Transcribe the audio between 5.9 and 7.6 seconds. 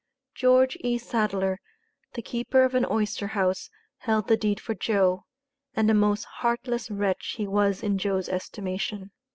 a most heartless wretch he